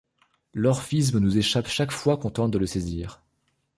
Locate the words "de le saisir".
2.49-3.21